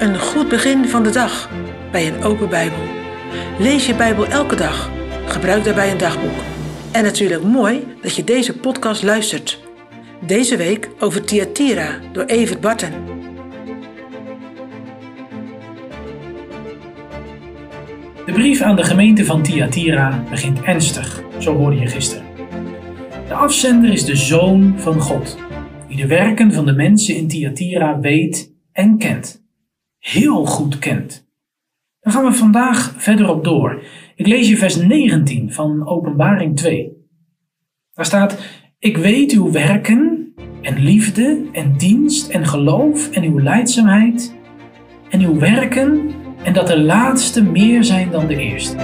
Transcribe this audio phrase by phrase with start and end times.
[0.00, 1.50] Een goed begin van de dag
[1.90, 2.78] bij een open Bijbel.
[3.58, 4.90] Lees je Bijbel elke dag.
[5.26, 6.38] Gebruik daarbij een dagboek.
[6.92, 9.60] En natuurlijk mooi dat je deze podcast luistert.
[10.26, 12.92] Deze week over Thyatira door Evert Barten.
[18.26, 22.24] De brief aan de gemeente van Thyatira begint ernstig, zo hoorde je gisteren.
[23.28, 25.38] De afzender is de Zoon van God,
[25.88, 29.40] die de werken van de mensen in Thyatira weet en kent.
[30.00, 31.28] Heel goed kent.
[32.00, 33.82] Daar gaan we vandaag verder op door.
[34.14, 36.92] Ik lees je vers 19 van Openbaring 2.
[37.92, 38.38] Daar staat:
[38.78, 40.32] Ik weet uw werken
[40.62, 44.34] en liefde en dienst en geloof en uw leidzaamheid
[45.10, 46.10] en uw werken
[46.42, 48.76] en dat de laatste meer zijn dan de eerste.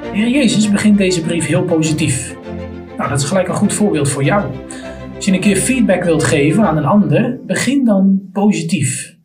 [0.00, 2.36] De Heer Jezus begint deze brief heel positief.
[2.96, 4.52] Nou, dat is gelijk een goed voorbeeld voor jou.
[5.24, 9.18] Als je een keer feedback wilt geven aan een ander, begin dan positief.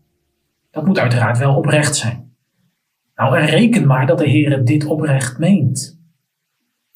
[0.72, 2.36] Dat moet uiteraard wel oprecht zijn.
[3.16, 6.02] Nou, en reken maar dat de Heer dit oprecht meent.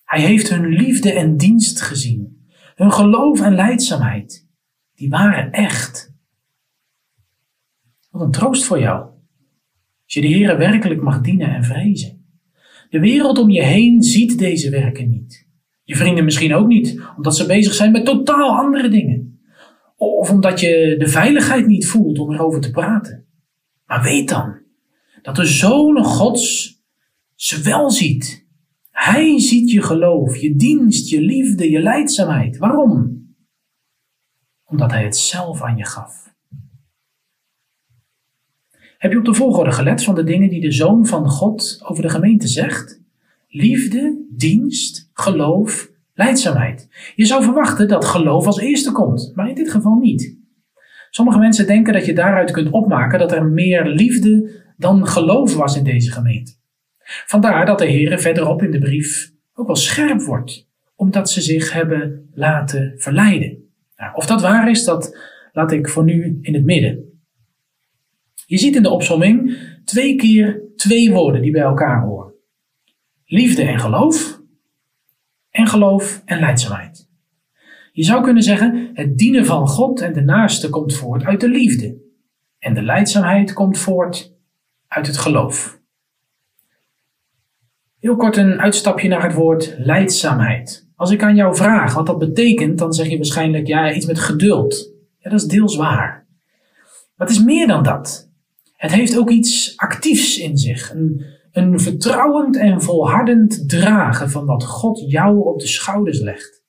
[0.03, 4.47] Hij heeft hun liefde en dienst gezien, hun geloof en leidzaamheid.
[4.95, 6.13] Die waren echt.
[8.11, 9.01] Wat een troost voor jou.
[10.03, 12.25] Als je de Heer werkelijk mag dienen en vrezen.
[12.89, 15.42] De wereld om je heen ziet deze werken niet.
[15.83, 19.41] Je vrienden misschien ook niet, omdat ze bezig zijn met totaal andere dingen.
[19.95, 23.25] Of omdat je de veiligheid niet voelt om erover te praten.
[23.85, 24.61] Maar weet dan
[25.21, 26.77] dat de Zoon Gods
[27.35, 28.47] ze wel ziet.
[28.91, 32.57] Hij ziet je geloof, je dienst, je liefde, je leidzaamheid.
[32.57, 33.21] Waarom?
[34.63, 36.33] Omdat Hij het zelf aan je gaf.
[38.97, 42.03] Heb je op de volgorde gelet van de dingen die de Zoon van God over
[42.03, 43.02] de gemeente zegt?
[43.55, 46.87] Liefde, dienst, geloof, leidzaamheid.
[47.15, 50.37] Je zou verwachten dat geloof als eerste komt, maar in dit geval niet.
[51.09, 55.77] Sommige mensen denken dat je daaruit kunt opmaken dat er meer liefde dan geloof was
[55.77, 56.51] in deze gemeente.
[57.25, 61.73] Vandaar dat de Heer verderop in de brief ook wel scherp wordt, omdat ze zich
[61.73, 63.57] hebben laten verleiden.
[63.95, 65.17] Nou, of dat waar is, dat
[65.51, 67.21] laat ik voor nu in het midden.
[68.45, 72.22] Je ziet in de opsomming twee keer twee woorden die bij elkaar horen
[73.25, 74.41] liefde en geloof,
[75.49, 77.09] en geloof en leidzaamheid.
[77.91, 81.49] Je zou kunnen zeggen, het dienen van God en de naaste komt voort uit de
[81.49, 81.97] liefde,
[82.59, 84.33] en de leidzaamheid komt voort
[84.87, 85.81] uit het geloof.
[87.99, 90.87] Heel kort een uitstapje naar het woord leidzaamheid.
[90.95, 94.19] Als ik aan jou vraag wat dat betekent, dan zeg je waarschijnlijk ja, iets met
[94.19, 94.91] geduld.
[95.17, 96.27] Ja, dat is deels waar.
[97.15, 98.31] Maar het is meer dan dat.
[98.75, 104.65] Het heeft ook iets actiefs in zich, een, een vertrouwend en volhardend dragen van wat
[104.65, 106.63] God jou op de schouders legt.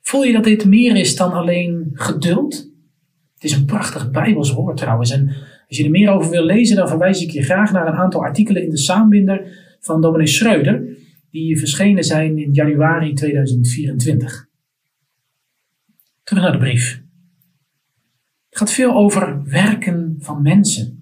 [0.00, 2.54] Voel je dat dit meer is dan alleen geduld?
[3.34, 5.10] Het is een prachtig Bijbels woord trouwens.
[5.10, 5.28] En
[5.68, 8.22] als je er meer over wil lezen, dan verwijs ik je graag naar een aantal
[8.22, 10.96] artikelen in de saambinder van dominee Schreuder,
[11.30, 14.48] die verschenen zijn in januari 2024.
[16.22, 17.02] Terug naar de brief.
[18.48, 20.95] Het gaat veel over werken van mensen.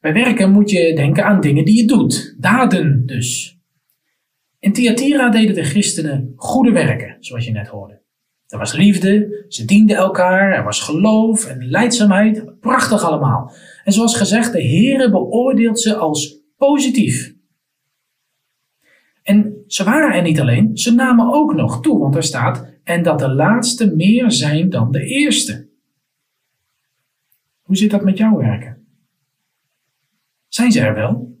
[0.00, 3.58] Bij werken moet je denken aan dingen die je doet, daden dus.
[4.58, 8.02] In Thyatira deden de christenen goede werken, zoals je net hoorde.
[8.46, 13.52] Er was liefde, ze dienden elkaar, er was geloof en leidzaamheid, prachtig allemaal.
[13.84, 17.34] En zoals gezegd, de Heere beoordeelt ze als positief.
[19.22, 23.02] En ze waren er niet alleen, ze namen ook nog toe, want er staat, en
[23.02, 25.68] dat de laatste meer zijn dan de eerste.
[27.60, 28.79] Hoe zit dat met jouw werken?
[30.50, 31.38] Zijn ze er wel?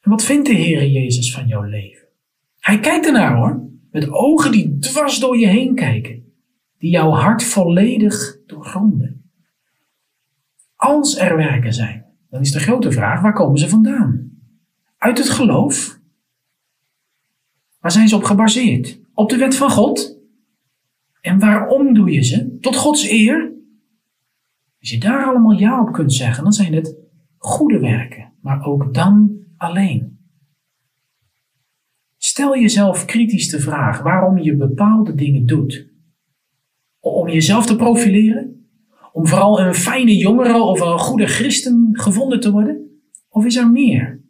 [0.00, 2.08] En wat vindt de Heere Jezus van jouw leven?
[2.58, 6.32] Hij kijkt ernaar hoor, met ogen die dwars door je heen kijken,
[6.78, 9.30] die jouw hart volledig doorgronden.
[10.74, 14.30] Als er werken zijn, dan is de grote vraag, waar komen ze vandaan?
[14.98, 15.98] Uit het geloof?
[17.78, 19.00] Waar zijn ze op gebaseerd?
[19.14, 20.18] Op de wet van God?
[21.20, 22.58] En waarom doe je ze?
[22.60, 23.52] Tot Gods eer?
[24.80, 27.05] Als je daar allemaal ja op kunt zeggen, dan zijn het
[27.46, 30.18] goede werken, maar ook dan alleen.
[32.16, 35.88] Stel jezelf kritisch de vraag waarom je bepaalde dingen doet.
[37.00, 38.68] Om jezelf te profileren?
[39.12, 43.00] Om vooral een fijne jongere of een goede christen gevonden te worden?
[43.28, 44.20] Of is er meer?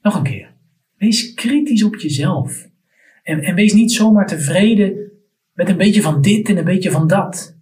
[0.00, 0.54] Nog een keer.
[0.96, 2.68] Wees kritisch op jezelf.
[3.22, 5.12] En, en wees niet zomaar tevreden
[5.52, 7.56] met een beetje van dit en een beetje van dat.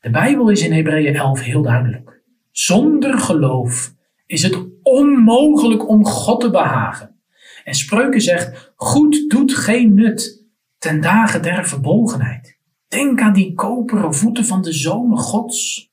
[0.00, 2.13] De Bijbel is in Hebreeën 11 heel duidelijk.
[2.54, 3.94] Zonder geloof
[4.26, 7.20] is het onmogelijk om God te behagen.
[7.64, 10.46] En Spreuken zegt, goed doet geen nut
[10.78, 12.58] ten dagen der verbolgenheid.
[12.88, 15.90] Denk aan die koperen voeten van de zonen Gods.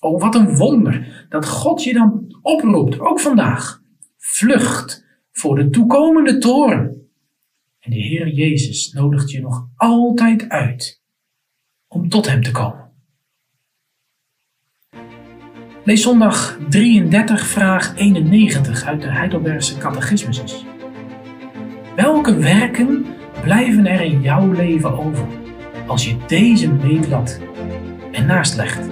[0.00, 3.82] Oh, wat een wonder dat God je dan oproept, ook vandaag.
[4.16, 7.10] Vlucht voor de toekomende toren.
[7.80, 11.02] En de Heer Jezus nodigt je nog altijd uit
[11.88, 12.85] om tot Hem te komen.
[15.86, 20.64] Lees zondag 33, vraag 91 uit de Heidelbergse Catechismus.
[21.96, 23.06] Welke werken
[23.42, 25.26] blijven er in jouw leven over
[25.86, 27.40] als je deze meetlat
[28.12, 28.88] en naast legt?